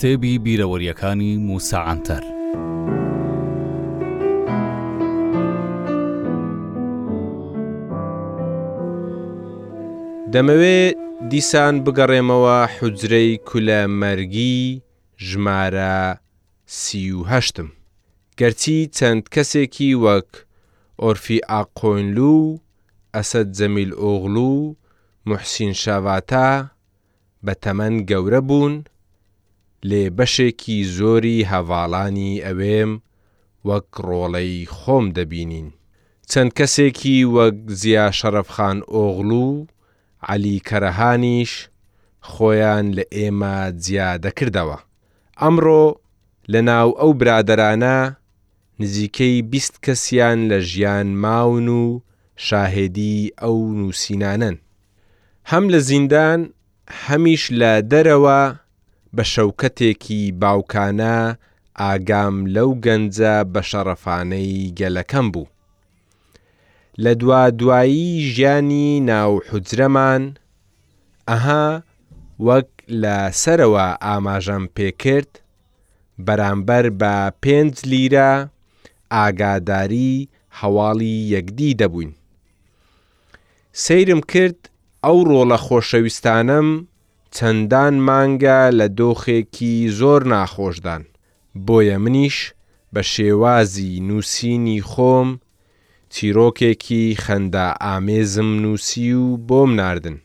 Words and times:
کتێبی 0.00 0.34
بیرەوەریەکانی 0.44 1.32
موساعاتەر. 1.48 2.22
دەمەوێت 10.32 10.96
دیسان 11.30 11.74
بگەڕێمەوە 11.84 12.58
حوجرەی 12.74 13.30
کولە 13.48 13.80
مەرگی 14.00 14.58
ژمارە 15.28 15.96
سیهشتم. 16.82 17.68
گەرچی 18.38 18.78
چەند 18.96 19.24
کەسێکی 19.34 19.90
وەک 20.04 20.30
ئۆرفی 21.02 21.38
ئاقۆینلو، 21.50 22.38
ئەسد 23.14 23.48
جەمیل 23.58 23.90
ئۆغلو، 24.02 24.54
محسین 25.28 25.72
شاواتا 25.82 26.48
بە 27.44 27.54
تەمەەن 27.62 27.94
گەورە 28.10 28.42
بوون، 28.48 28.76
لێ 29.88 30.02
بەشێکی 30.16 30.78
زۆری 30.96 31.46
هەواڵانی 31.52 32.42
ئەوێم 32.46 32.92
وەک 33.68 33.86
ڕۆڵەی 34.06 34.54
خۆم 34.76 35.04
دەبینین. 35.16 35.68
چەند 36.30 36.50
کەسێکی 36.58 37.18
وەک 37.34 37.56
زیا 37.82 38.06
شەرەفخان 38.18 38.78
ئۆغلو 38.94 39.46
و 39.56 39.66
علی 40.30 40.56
کەرەهانیش 40.68 41.52
خۆیان 42.30 42.86
لە 42.96 43.04
ئێمە 43.16 43.56
جیادەکردەوە. 43.84 44.78
ئەمڕۆ 45.40 45.84
لە 46.52 46.60
ناو 46.68 46.88
ئەو 47.00 47.10
برادرانە 47.20 47.98
نزیکەی 48.80 49.38
بیست 49.52 49.74
کەسیان 49.84 50.38
لە 50.50 50.58
ژیان 50.70 51.06
ماون 51.22 51.68
و 51.80 51.84
شاهێدی 52.46 53.18
ئەو 53.42 53.56
نووسینانن. 53.78 54.56
هەم 55.50 55.64
لە 55.72 55.78
زیندان 55.88 56.40
هەمیش 57.06 57.44
لە 57.60 57.72
دەرەوە 57.90 58.40
بە 59.18 59.24
شەوکەتێکی 59.34 60.22
باوکانە 60.42 61.18
ئاگام 61.80 62.34
لەو 62.54 62.70
گەنجە 62.84 63.34
بە 63.52 63.60
شەڕەفانەی 63.70 64.72
گەلەکەم 64.78 65.26
بوو. 65.34 65.46
لە 67.02 67.12
دوا 67.20 67.42
دوایی 67.60 68.08
ژیانی 68.34 68.88
ناو 69.10 69.32
حجرەمان، 69.50 70.22
ئەها 71.28 71.66
وەک 72.46 72.70
لە 73.02 73.16
سەرەوە 73.42 73.88
ئاماژەم 74.04 74.64
پێکرد، 74.76 75.32
بەرامبەر 76.26 76.84
بە 77.00 77.14
پێنج 77.42 77.72
لیرە 77.90 78.30
ئاگاداری 79.14 80.14
هەواڵی 80.58 81.16
یەکدی 81.34 81.76
دەبووین. 81.80 82.12
سەیرم 83.84 84.20
کرد 84.32 84.60
ئەو 85.04 85.18
ڕۆڵە 85.30 85.58
خۆشەویستانم 85.66 86.68
چەندان 87.34 87.94
مانگە 88.06 88.60
لە 88.78 88.86
دۆخێکی 88.98 89.74
زۆر 89.98 90.22
ناخۆشدان 90.32 91.02
بۆیە 91.66 91.96
منیش 92.04 92.38
بە 92.94 93.02
شێوازی 93.12 93.92
نووسینی 94.08 94.80
خۆم 94.90 95.28
چیرۆکێکی 96.12 97.04
خەندە 97.24 97.66
ئامێزم 97.84 98.50
نووسی 98.62 99.06
و 99.24 99.26
بۆم 99.48 99.70
نردن 99.80 100.18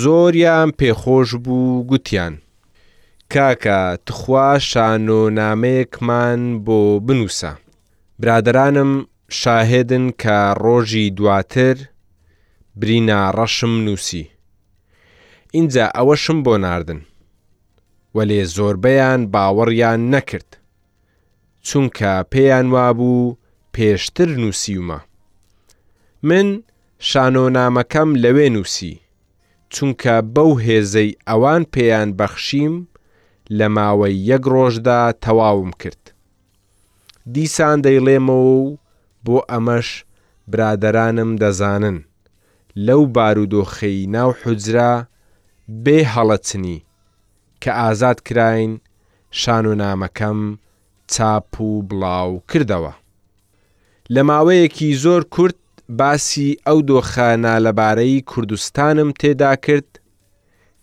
زۆریان 0.00 0.70
پێخۆش 0.78 1.28
بوو 1.44 1.84
گوتیان 1.90 2.34
کاکە 3.34 3.80
تخوا 4.06 4.50
شانۆنامەیەکمان 4.68 6.42
بۆ 6.64 6.78
بنووسە 7.08 7.48
برادرانم 8.20 8.92
شاهدن 9.40 10.06
کە 10.22 10.38
ڕۆژی 10.62 11.06
دواتر 11.16 11.76
برینا 12.80 13.22
ڕەشم 13.38 13.64
نووسی 13.86 14.24
اینجا 15.56 15.86
ئەوە 15.98 16.14
شم 16.24 16.38
بۆ 16.46 16.54
ناردن 16.64 17.00
وەلێ 18.16 18.40
زۆربەیان 18.54 19.20
باوەڕیان 19.32 20.00
نەکرد 20.14 20.50
چونکە 21.66 22.12
پێیان 22.32 22.66
وابوو 22.74 23.36
پێشتر 23.74 24.28
نووسیومە 24.42 24.98
من 26.28 26.48
شانۆنامەکەم 27.08 28.10
لەوێ 28.24 28.46
نووسی 28.54 28.94
چونکە 29.74 30.14
بەو 30.34 30.50
هێزەی 30.66 31.10
ئەوان 31.28 31.62
پێیان 31.74 32.08
بەخشیم 32.18 32.74
لە 33.58 33.66
ماوەی 33.76 34.14
یەک 34.30 34.42
ڕۆژدا 34.54 35.00
تەواوم 35.24 35.70
کرد 35.80 36.04
دیسان 37.34 37.78
دەیڵێمەوە 37.86 38.50
و 38.62 38.78
بۆ 39.26 39.38
ئەمەش 39.50 39.88
برادرانم 40.50 41.30
دەزانن 41.42 41.98
لەو 42.86 43.00
بارودۆخەی 43.16 43.98
ناو 44.14 44.30
حجرا 44.42 44.92
بێ 45.84 45.98
هەڵەچنی 46.14 46.78
کە 47.62 47.70
ئازاد 47.80 48.18
کراین 48.26 48.72
شان 49.40 49.66
و 49.68 49.74
نامەکەم 49.82 50.38
چاپ 51.12 51.52
و 51.66 51.70
بڵاو 51.88 52.42
کردەوە. 52.50 52.92
لە 54.14 54.22
ماوەیەکی 54.28 54.88
زۆر 55.04 55.22
کورت 55.34 55.58
باسی 55.98 56.48
ئەو 56.66 56.78
دۆخانە 56.88 57.54
لەبارەی 57.66 58.22
کوردستانم 58.30 59.10
تێدا 59.20 59.52
کرد 59.64 59.90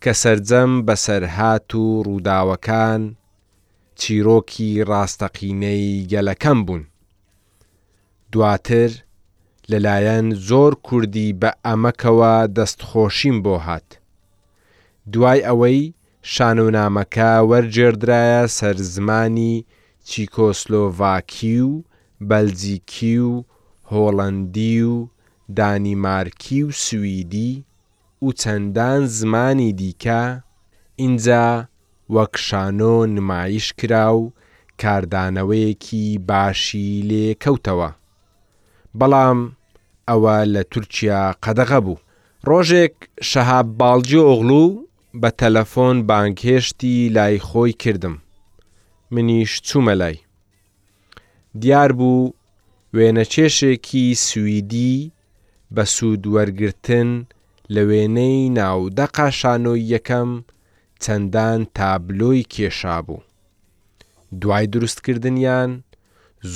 کە 0.02 0.12
سرجەم 0.22 0.72
بەسەرهات 0.86 1.70
و 1.80 1.86
ڕووداوەکان 2.06 3.02
چیرۆکی 4.00 4.70
ڕاستەقینەی 4.90 6.06
گەلەکەم 6.12 6.58
بوون. 6.66 6.84
دواتر 8.32 8.90
لەلایەن 9.70 10.26
زۆر 10.48 10.72
کوردی 10.86 11.28
بە 11.40 11.50
ئەمەکەوە 11.66 12.34
دەستخۆشیم 12.56 13.36
بۆ 13.44 13.56
هات. 13.66 13.90
دوای 15.10 15.40
ئەوەی 15.48 15.80
شانۆنامەکە 16.32 17.32
وەرجێدرایە 17.50 18.42
سەر 18.58 18.76
زمانی 18.94 19.56
چیکۆسلۆڤاکی 20.08 21.58
و 21.68 21.72
بەلجیکی 22.28 23.18
و 23.30 23.34
هۆڵندی 23.92 24.76
و 24.90 24.94
دانیمارکی 25.58 26.60
و 26.66 26.70
سوئیدی 26.84 27.52
و 28.24 28.28
چەندان 28.40 29.00
زمانی 29.18 29.70
دیکە 29.80 30.22
اینجا 31.02 31.46
وەک 32.14 32.34
شانۆ 32.46 33.06
نمایش 33.14 33.66
کرا 33.78 34.06
و 34.18 34.32
کاردانەوەیەکی 34.82 36.18
باشی 36.28 36.88
لێکەوتەوە 37.08 37.90
بەڵام 38.98 39.40
ئەوە 40.08 40.36
لە 40.52 40.62
تورکیا 40.72 41.22
قەدەغە 41.44 41.80
بوو 41.84 42.00
ڕۆژێک 42.48 42.94
شەهاب 43.30 43.68
باڵجی 43.78 44.20
ئۆغلو 44.28 44.64
بە 45.20 45.30
تەلەفۆن 45.40 45.96
بانکهێشتی 46.08 47.08
لای 47.16 47.38
خۆی 47.48 47.72
کردم 47.82 48.16
منیش 49.10 49.52
چوومە 49.66 49.94
لای 50.00 50.16
دیار 51.60 51.92
بوو 51.98 52.32
وێنەچێشێکی 52.96 54.04
سوئیدی 54.26 55.10
بە 55.74 55.84
سوودوەرگتن 55.96 57.10
لە 57.74 57.82
وێنەی 57.88 58.50
ناودەقا 58.58 59.28
شانۆی 59.40 59.88
یەکەم 59.94 60.30
چەندان 61.02 61.60
تابلۆی 61.78 62.42
کێشا 62.52 62.98
بوو 63.06 63.20
دوای 64.40 64.66
دروستکردنیان 64.72 65.70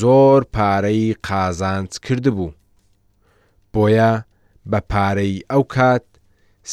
زۆر 0.01 0.41
پارەی 0.57 1.15
قازانج 1.29 1.91
کردبوو 2.05 2.51
بۆیە 3.75 4.13
بە 4.71 4.81
پارەی 4.93 5.35
ئەو 5.51 5.63
کات 5.75 6.05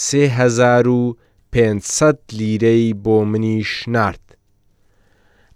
سێهزار 0.04 0.88
و 0.98 1.02
500 1.54 2.16
لیرەی 2.32 2.94
بۆ 3.04 3.26
منیش 3.32 3.84
نرد. 3.94 4.20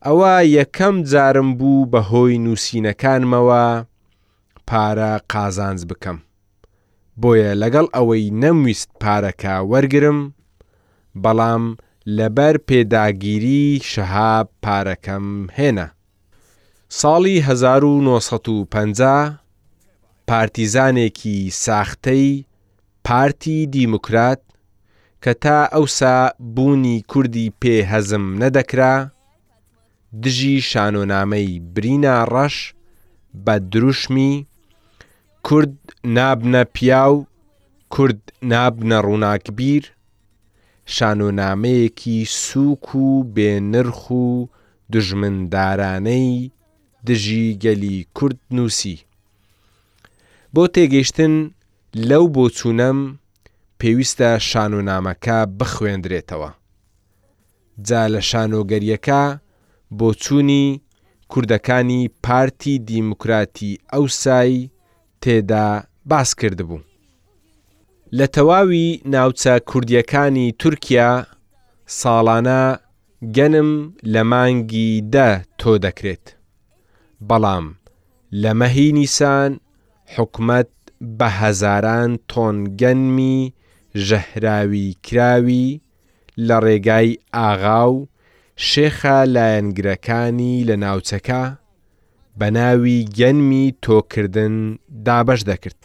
ئەوە 0.06 0.36
یەکەم 0.58 0.96
جارم 1.12 1.50
بوو 1.60 1.86
بە 1.92 2.02
هۆی 2.12 2.38
نووسینەکانمەوە 2.46 3.66
پارە 4.70 5.14
قازانز 5.32 5.82
بکەم. 5.90 6.18
بۆیە 7.22 7.54
لەگەڵ 7.62 7.86
ئەوەی 7.96 8.32
نەمویست 8.42 8.90
پارەکە 9.02 9.56
وەرگرم، 9.72 10.20
بەڵام 11.24 11.64
لەبەر 12.18 12.56
پێداگیری 12.68 13.66
شەهاب 13.92 14.48
پارەکەم 14.66 15.28
هێنا. 15.58 15.88
ساڵی 17.00 17.38
1950 17.40 19.40
پارتیزانێکی 20.28 21.38
ساختەی 21.66 22.46
پارتی 23.04 23.66
دیموکرات 23.68 24.42
کە 25.30 25.34
تا 25.44 25.60
ئەوسا 25.74 26.16
بوونی 26.56 26.96
کوردی 27.12 27.54
پێ 27.62 27.76
هەزم 27.92 28.26
نەدەکرا، 28.42 28.94
دژی 30.24 30.56
شانۆنامەی 30.70 31.50
برینا 31.76 32.16
ڕەش 32.34 32.56
بە 33.46 33.56
دروشمی 33.72 34.34
کورد 35.48 35.76
نابنە 36.18 36.64
پیاو 36.76 37.16
کورد 37.94 38.20
نابنە 38.52 38.98
ڕووناکبیر، 39.08 39.84
شانۆنامەیەکی 40.96 42.18
سووک 42.42 42.88
و 42.96 43.08
بێنرخ 43.36 44.02
و 44.22 44.26
دژمندارانەی 44.94 46.52
دژی 47.08 47.46
گەلی 47.64 47.98
کورد 48.18 48.38
نووسی. 48.56 48.98
بۆ 50.54 50.64
تێگەیشتن 50.76 51.36
لەو 52.10 52.24
بۆچوونەم 52.36 53.00
پێویستە 53.80 54.32
شانۆنامەکە 54.50 55.38
بخوێندرێتەوە. 55.60 56.50
جا 57.88 58.04
لە 58.14 58.22
شانۆگەریەکە 58.30 59.24
بۆ 59.98 60.10
چوونی 60.24 60.68
کوردەکانی 61.32 62.02
پارتی 62.26 62.76
دیموکراتی 62.90 63.80
ئەوسای 63.94 64.54
تێدا 65.22 65.68
باس 66.10 66.30
کردبوو. 66.40 66.80
لە 68.18 68.26
تەواوی 68.36 68.88
ناوچە 69.14 69.54
کوردیەکانی 69.70 70.54
تورکیا 70.62 71.12
ساڵانە 72.00 72.64
گەنم 73.38 73.72
لە 74.14 74.22
مانگی 74.32 74.92
دە 75.16 75.30
تۆ 75.60 75.72
دەکرێت. 75.86 76.26
بەڵام 77.30 77.66
لە 78.42 78.52
مەهی 78.60 78.90
نیسان 78.98 79.52
حکومت 80.16 80.68
بە 81.20 81.28
هەزاران 81.42 82.12
تۆن 82.32 82.56
گەنمی 82.82 83.40
ژەهراوی 84.08 84.96
کراوی 85.04 85.70
لە 86.48 86.58
ڕێگای 86.66 87.10
ئاغا 87.36 87.82
و 87.94 87.98
شێخە 88.70 89.18
لایەنگرەکانی 89.36 90.66
لە 90.70 90.76
ناوچەکە 90.84 91.44
بە 92.40 92.48
ناوی 92.58 93.00
گەنمی 93.18 93.66
تۆکردن 93.86 94.56
دابەش 95.06 95.42
دەکرد. 95.50 95.82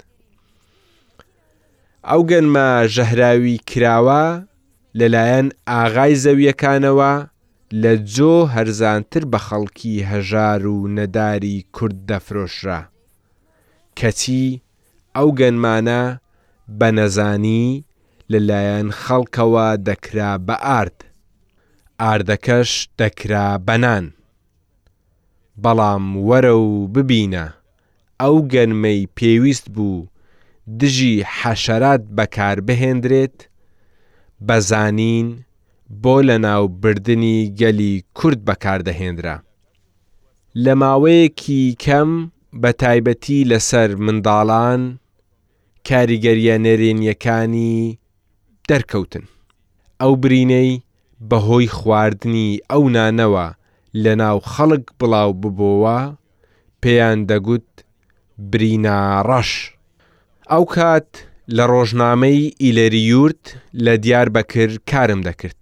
ئەو 2.09 2.21
گەنمە 2.31 2.69
ژەهراوی 2.95 3.57
کراوە 3.71 4.25
لەلایەن 4.99 5.49
ئاغای 5.71 6.15
زەویەکانەوە 6.25 7.13
لە 7.83 7.93
جۆ 8.15 8.35
هەرزانتر 8.55 9.23
بە 9.33 9.39
خەڵکی 9.47 9.95
هەژار 10.11 10.63
و 10.75 10.77
نەداری 10.97 11.59
کورد 11.77 11.99
دەفرۆشرا. 12.09 12.81
کەچی 13.99 14.61
ئەو 15.17 15.29
گەنمانە 15.41 16.03
بە 16.79 16.89
نەزانی 16.99 17.69
لەلایەن 18.33 18.89
خەڵکەوە 19.03 19.67
دەکرا 19.89 20.31
بە 20.47 20.57
ئارد 20.67 20.99
ئاردەکەش 22.03 22.71
دەکرا 23.01 23.47
بەنان 23.69 24.05
بەڵام 25.63 26.05
وەرە 26.29 26.55
و 26.67 26.71
ببینە 26.95 27.47
ئەو 28.21 28.37
گەنمەی 28.53 29.03
پێویست 29.17 29.67
بوو 29.75 29.99
دژی 30.81 31.17
حەشەرات 31.39 32.03
بەکار 32.17 32.57
بهێندرێت 32.67 33.37
بەزانین 34.47 35.29
بۆ 36.03 36.17
لە 36.29 36.37
ناو 36.47 36.63
بردننی 36.83 37.39
گەلی 37.61 37.95
کورد 38.19 38.41
بەکاردەهێنرا 38.49 39.37
لە 40.65 40.73
ماوەیەکی 40.83 41.63
کەم 41.85 42.11
بە 42.63 42.71
تایبەتی 42.83 43.41
لەسەر 43.51 43.91
منداڵان 44.05 44.83
کاریگەریە 45.89 46.57
نێرێنیەکانی 46.67 47.79
دەرکەوتن 48.73 49.25
ئەو 50.01 50.13
برینەی 50.23 50.71
بەهۆی 51.31 51.69
خواردنی 51.79 52.49
ئەو 52.71 52.83
نانەوە 52.97 53.49
لە 54.03 54.13
ناو 54.23 54.39
خەڵک 54.53 54.85
بڵاو 54.99 55.31
ببۆوە 55.41 56.01
پێیان 56.83 57.19
دەگوت 57.31 57.69
بریناڕەش 58.51 59.51
ئەو 60.51 60.65
کات 60.75 61.11
لە 61.57 61.65
ڕۆژنامەی 61.73 62.41
ئیلەریورت 62.63 63.45
لە 63.85 63.95
دیار 64.05 64.29
بەکرد 64.35 64.77
کارم 64.91 65.21
دەکرد 65.29 65.61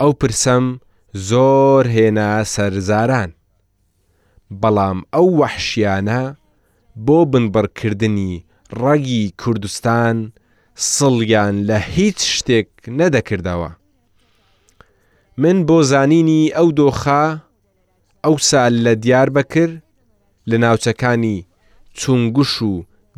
ئەو 0.00 0.12
پرسەم 0.20 0.64
زۆر 1.30 1.84
هێنا 1.94 2.30
سەرزاران 2.54 3.30
بەڵام 4.60 4.98
ئەو 5.14 5.26
وەحشیانە 5.40 6.22
بۆ 7.06 7.18
بنبڕکردنی 7.32 8.32
ڕەگی 8.80 9.22
کوردستان 9.40 10.16
سڵیان 10.94 11.54
لە 11.68 11.78
هیچ 11.94 12.18
شتێک 12.36 12.68
نەدەکردەوە. 12.98 13.70
من 15.38 15.56
بۆ 15.68 15.78
زانینی 15.90 16.52
ئەو 16.56 16.68
دۆخا 16.80 17.24
ئەو 18.24 18.34
سال 18.50 18.72
لە 18.84 18.92
دیار 19.02 19.28
بەکرد 19.36 19.74
لە 20.50 20.56
ناوچەکانی 20.64 21.36
چونگوش 21.98 22.52
و 22.62 22.74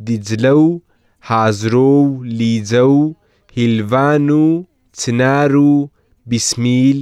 دیجلە 0.06 0.52
و 0.64 0.80
حازرۆ 1.28 1.90
و 2.04 2.06
لیجە 2.38 2.82
و 2.96 3.14
هیلڤان 3.56 4.28
و 4.42 4.64
چنار 4.98 5.54
و 5.56 5.90
بیسمیل 6.28 6.98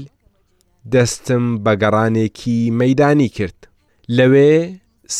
دەستم 0.92 1.44
بە 1.64 1.72
گەڕانێکی 1.82 2.58
مەدانی 2.80 3.28
کرد 3.36 3.58
لەوێ 4.16 4.54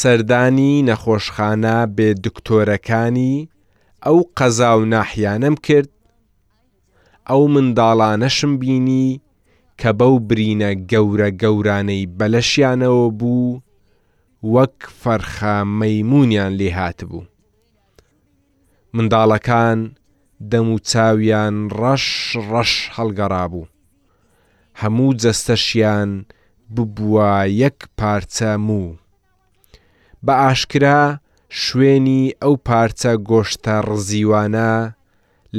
سەردانی 0.01 0.83
نەخۆشخانە 0.89 1.77
بێ 1.97 2.09
دکتۆرەکانی 2.25 3.35
ئەو 4.05 4.19
قەزا 4.39 4.73
و 4.79 4.85
ناحیانم 4.93 5.55
کرد 5.67 5.89
ئەو 7.29 7.43
منداڵانەشم 7.55 8.53
بینی 8.61 9.07
کە 9.81 9.91
بەو 9.99 10.15
برینە 10.29 10.71
گەورە 10.91 11.29
گەورانەی 11.43 12.03
بەلەشیانەوە 12.19 13.07
بوو 13.21 13.61
وەک 14.55 14.77
فەرخە 15.01 15.57
مەمونیان 15.81 16.53
لێ 16.61 16.71
هاتبوو. 16.81 17.23
منداڵەکان 18.97 19.79
دەم 20.51 20.67
و 20.75 20.79
چاویان 20.91 21.55
ڕەش 21.81 22.07
ڕەش 22.51 22.73
هەڵگەڕا 22.97 23.45
بوو. 23.53 23.71
هەموو 24.81 25.17
جەستەشیان 25.23 26.11
ببووە 26.75 27.33
یەک 27.63 27.79
پارچە 27.99 28.51
موو. 28.67 28.95
بە 30.27 30.35
ئاشکرا 30.43 31.03
شوێنی 31.63 32.23
ئەو 32.43 32.55
پارچە 32.67 33.13
گۆشتە 33.31 33.75
ڕزیوانە 33.89 34.73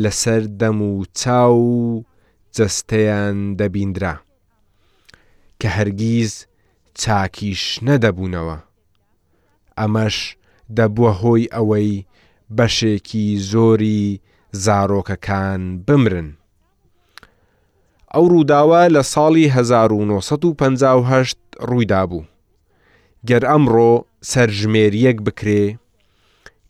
لەسەر 0.01 0.41
دەم 0.59 0.79
و 0.81 1.05
چاو 1.19 1.57
و 1.59 2.03
جەستەیان 2.55 3.37
دەبیندرا 3.59 4.15
کە 5.59 5.67
هەرگیز 5.77 6.33
چاکیش 7.01 7.63
نەدەبوونەوە 7.87 8.57
ئەمەش 9.79 10.17
دەبووە 10.77 11.11
هۆی 11.21 11.51
ئەوەی 11.55 12.05
بەشێکی 12.57 13.27
زۆری 13.51 14.03
زارۆکەکان 14.63 15.61
بمرن 15.87 16.29
ئەو 18.13 18.25
ڕووداوە 18.31 18.81
لە 18.95 19.01
ساڵی 19.13 19.45
1950 19.57 21.33
ڕوویدا 21.69 22.03
بوو 22.09 22.23
گەر 23.29 23.43
ئەمڕۆ 23.49 23.91
سەرژمێریەک 24.31 25.17
بکرێ 25.25 25.63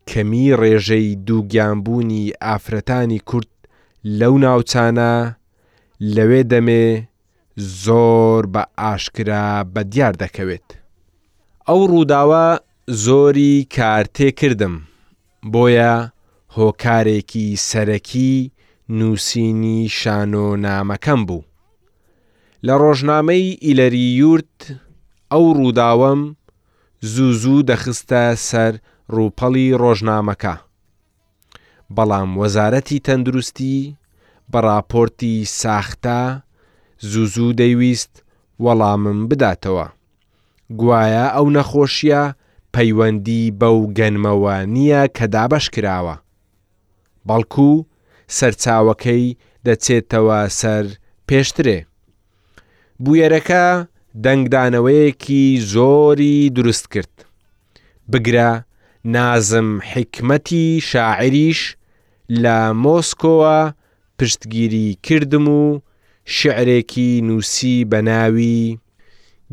کەمی 0.10 0.50
ڕێژەی 0.62 1.16
دووگیانبوونی 1.28 2.26
ئافرەتانی 2.46 3.20
کورت 3.30 3.52
لەو 4.20 4.34
ناوچانە 4.44 5.12
لەوێ 6.16 6.42
دەمێ 6.52 6.88
زۆر 7.84 8.42
بە 8.54 8.64
ئاشکرا 8.82 9.48
بە 9.74 9.82
دیار 9.94 10.14
دەکەوێت. 10.24 10.68
ئەو 11.68 11.82
ڕووداوە 11.92 12.46
زۆری 13.06 13.56
کارتێ 13.76 14.30
کردم 14.40 14.76
بۆیە 15.52 15.94
هۆکارێکی 16.58 17.48
سەرەکی 17.70 18.36
نووسینی 19.00 19.80
شانۆ 20.00 20.48
نامەکەم 20.66 21.22
بوو. 21.28 21.44
لە 22.66 22.74
ڕۆژنامەی 22.82 23.46
ئیلەری 23.66 24.08
یورت 24.22 24.58
ئەو 25.32 25.46
ڕووداوەم 25.60 26.22
زوو 27.14 27.32
زوو 27.42 27.62
دەخستە 27.70 28.22
سەر 28.50 28.74
ڕووپەڵی 29.16 29.68
ڕۆژنامەکە. 29.82 30.54
بەڵام 31.96 32.30
وەزارەتی 32.42 33.04
تەندروستی 33.06 33.78
بە 34.52 34.60
راپۆرتی 34.68 35.36
ساختە 35.62 36.20
زوو 37.12 37.26
زوو 37.36 37.56
دەیویست 37.62 38.14
وەڵامم 38.66 39.20
بداتەوە. 39.30 39.86
گوایە 40.80 41.26
ئەو 41.36 41.46
نەخۆشیە 41.58 42.24
پەیوەندی 42.74 43.44
بەو 43.60 43.78
گەنمەوە 43.98 44.56
نییە 44.74 45.04
کە 45.16 45.26
دابەش 45.36 45.66
کراوە. 45.74 46.16
بەڵکو 47.28 47.72
سەرچاوەکەی 48.38 49.26
دەچێتەوە 49.66 50.40
سەر 50.60 50.86
پێشترێ. 51.30 51.80
بویەرەکە 53.04 53.66
دەنگدانەوەیەکی 54.24 55.60
زۆری 55.74 56.50
دروست 56.50 56.86
کرد. 56.94 57.14
بگرە 58.12 58.50
نازم 59.06 59.80
حکمەتی 59.94 60.82
شاعریش 60.84 61.76
لە 62.32 62.58
مۆسکۆوە 62.84 63.74
پشتگیری 64.20 64.98
کردم 65.04 65.48
و 65.50 65.80
شعرێکی 66.36 67.22
نووسی 67.28 67.86
بە 67.92 67.96
ناوی 68.02 68.78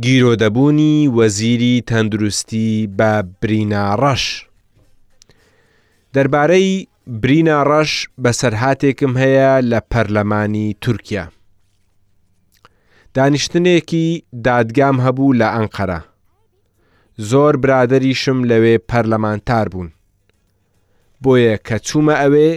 گیرۆدەبوونی 0.05 0.97
وەزیری 1.17 1.83
تەندروستی 1.91 2.89
بە 2.99 3.13
بریناڕەش. 3.41 4.25
دەربارەی 6.15 6.87
بریناڕەش 7.23 7.93
بە 8.23 8.31
سەرهاتێکم 8.41 9.13
هەیە 9.23 9.53
لە 9.71 9.81
پەرلەمانی 9.93 10.77
تورکیا. 10.81 11.25
دانیشتنێکی 13.19 14.07
دادگام 14.47 14.97
هەبوو 15.07 15.37
لە 15.41 15.49
ئەنقەرە 15.55 16.01
زۆر 17.31 17.55
برادریشم 17.63 18.39
لەوێ 18.51 18.75
پەرلەمانتار 18.91 19.67
بوون 19.73 19.91
بۆیە 21.23 21.57
کە 21.67 21.77
چوومە 21.87 22.15
ئەوێ 22.23 22.51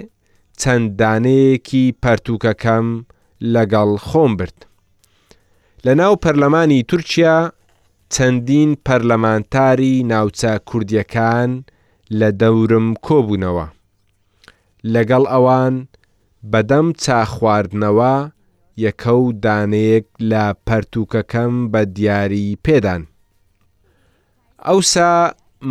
چەندانەیەکی 0.62 1.86
پەرتووکەکەم 2.04 2.88
لەگەڵ 3.54 3.90
خۆم 4.08 4.32
برد 4.40 4.58
لە 5.86 5.94
ناو 6.00 6.14
پەرلەمانی 6.24 6.80
تورکیا 6.90 7.38
چەندین 8.14 8.72
پەرلەمانتاری 8.88 9.94
ناوچە 10.12 10.54
کوردیەکان 10.70 11.52
لە 12.20 12.30
دەورم 12.42 12.88
کۆبوونەوە 13.06 13.68
لەگەڵ 14.94 15.24
ئەوان 15.34 15.76
بەدەم 16.52 16.88
چاخواردنەوە 17.04 18.14
یەکە 18.86 19.14
و 19.24 19.28
دانەیەک 19.44 20.08
لە 20.32 20.46
پەرتوکەکەم 20.68 21.54
بە 21.72 21.82
دیاری 21.96 22.48
پێدان. 22.66 23.02
ئەوسا 24.68 25.14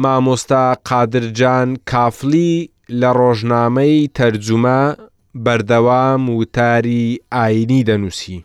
مامۆستا 0.02 0.64
قادرجان 0.88 1.68
کافلی 1.90 2.52
لە 3.00 3.10
ڕۆژنامەی 3.18 3.96
تەرجمە 4.18 4.80
بەردەوام 5.44 6.22
وتاری 6.38 7.04
ئاینی 7.34 7.86
دەنووسی. 7.88 8.36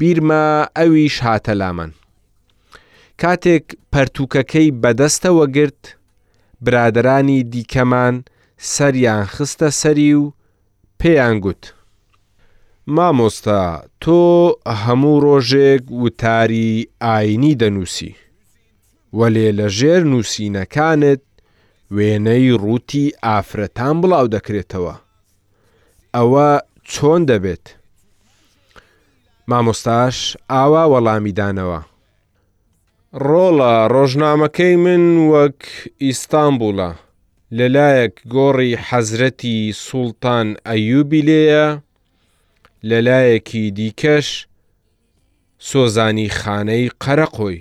بیرمە 0.00 0.44
ئەویش 0.78 1.16
هاتە 1.26 1.52
لامان. 1.60 1.92
کاتێک 3.22 3.66
پەرتوکەکەی 3.92 4.70
بەدەستەوە 4.82 5.46
گرت، 5.56 5.82
برادرانی 6.64 7.38
دیکەمان 7.52 8.14
سەریان 8.74 9.24
خستە 9.34 9.68
سەری 9.80 10.14
و 10.20 10.24
پێیان 11.02 11.36
گوت. 11.44 11.64
مامۆستا 12.94 13.60
تۆ 14.02 14.22
هەموو 14.84 15.20
ڕۆژێک 15.26 15.82
وتاری 16.04 16.68
ئاینی 17.04 17.54
دەنووسی 17.62 18.12
وەلێ 19.18 19.48
لە 19.58 19.66
ژێر 19.78 20.02
نووسینەکانت 20.10 21.22
وێنەی 21.96 22.50
ڕووتی 22.62 23.06
ئافرەتان 23.24 23.96
بڵاو 24.02 24.26
دەکرێتەوە 24.34 24.94
ئەوە 26.16 26.48
چۆن 26.92 27.20
دەبێت 27.30 27.66
مامۆستاش 29.50 30.16
ئاوا 30.52 30.84
وەڵامیدانەوە 30.92 31.80
ڕۆڵە 33.26 33.74
ڕۆژنامەکەی 33.94 34.74
من 34.84 35.02
وەک 35.32 35.60
ئیستانبولە 36.04 36.90
لەلایەک 37.56 38.14
گۆڕی 38.34 38.72
حەزرەتی 38.88 39.58
سوڵتان 39.86 40.46
ئەیوبی 40.68 41.22
لێە 41.30 41.66
لەلایەکی 42.90 43.64
دیکەش 43.78 44.28
سۆزانی 45.70 46.28
خانەی 46.38 46.84
قەرەقۆی 47.02 47.60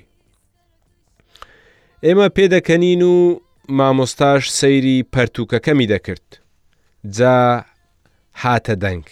ئێمە 2.05 2.27
پێدەکەنین 2.35 3.01
و 3.13 3.15
مامۆستاش 3.77 4.43
سەیری 4.59 4.97
پەرتوکەکەمی 5.13 5.89
دەکرد 5.93 6.27
جا 7.17 7.37
هاتە 8.41 8.75
دەنگ 8.83 9.05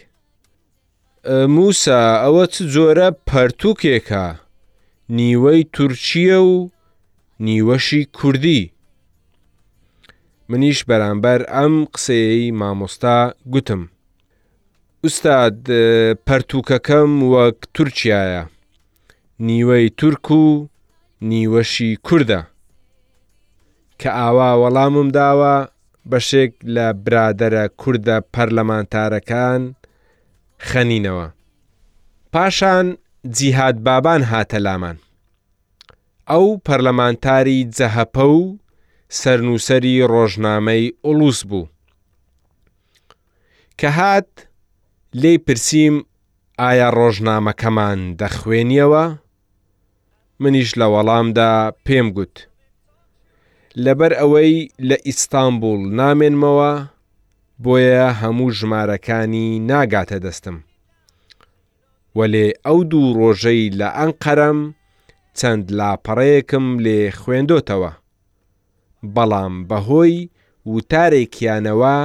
موسا 1.56 2.02
ئەوە 2.24 2.44
چ 2.54 2.56
جۆرە 2.74 3.10
پەرتوکێکە 3.30 4.26
نیوەی 5.20 5.62
تورکیە 5.76 6.40
و 6.52 6.56
نیوەشی 7.48 8.02
کوردی 8.18 8.62
منیش 10.50 10.80
بەرامبەر 10.90 11.40
ئەم 11.56 11.76
قسەی 11.94 12.44
مامۆستا 12.60 13.18
گوتم 13.54 13.84
ئوستاد 15.06 15.56
پەرتوکەکەم 16.28 17.12
وەک 17.34 17.58
تورکایە 17.76 18.44
نیوەی 19.48 19.90
تورک 20.00 20.28
و 20.32 20.66
نیوەشی 21.30 21.90
کووردە 22.06 22.42
کە 24.00 24.10
ئاوا 24.20 24.52
وەڵامم 24.64 25.08
داوە 25.20 25.56
بەشێک 26.12 26.54
لە 26.76 26.88
برادەرە 27.06 27.64
کووردە 27.80 28.18
پەرلەمانتارەکان 28.34 29.62
خەنینەوە 30.70 31.28
پاشان 32.34 32.98
جیهاد 33.36 33.76
بابان 33.86 34.22
هاتە 34.32 34.58
لامان 34.66 34.98
ئەو 36.32 36.46
پەرلەمانتاری 36.66 37.60
جەهەپە 37.78 38.26
و 38.38 38.42
سەرنووسری 39.22 39.96
ڕۆژنامەی 40.14 40.94
ئۆلووس 41.06 41.40
بوو 41.50 41.68
کە 43.80 43.86
هات 44.00 44.30
لێی 45.22 45.38
پرسییم 45.46 45.96
ئایا 46.62 46.88
ڕۆژنامەکەمان 46.98 48.00
دەخوێنیەوە؟ 48.20 49.06
منیش 50.44 50.70
لە 50.80 50.88
وەڵامدا 50.94 51.52
پێم 51.86 52.08
گوت. 52.18 52.36
لەبەر 53.86 54.12
ئەوەی 54.22 54.54
لە 54.88 54.98
ئیستانبول 55.08 55.82
نامێنمەوە 56.02 56.72
بۆیە 57.64 58.08
هەموو 58.22 58.54
ژمارەکانی 58.58 59.48
ناگاتە 59.70 60.18
دەستم. 60.26 60.58
وەلێ 62.18 62.46
ئەو 62.66 62.80
دوو 62.92 63.06
ڕۆژەی 63.20 63.62
لە 63.80 63.88
ئەنقەرم 63.98 64.60
چەند 65.40 65.66
لاپەڕەیەکم 65.78 66.66
لێ 66.86 67.00
خوێندۆتەوە. 67.20 67.92
بەڵام 69.16 69.54
بەهۆی 69.70 70.16
وتارێکیانەوە 70.74 71.98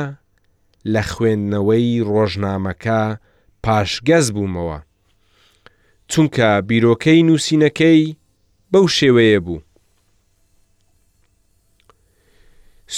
لە 0.94 1.02
خوێندنەوەی 1.12 2.04
ڕۆژنامەکە 2.10 3.00
پاشگەز 3.64 4.26
بوومەوە. 4.34 4.78
چونکە 6.10 6.48
بیرۆکەی 6.68 7.22
نووسینەکەی 7.28 8.02
بەو 8.72 8.86
شێوەیە 8.96 9.40
بوو. 9.46 9.60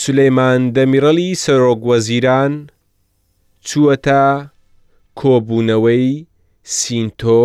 سولەیمان 0.01 0.63
دەمیڕەلی 0.77 1.39
سەرۆگوەزیران 1.45 2.55
چووەتە 3.69 4.25
کۆبوونەوەی 5.19 6.27
سینتۆ، 6.77 7.39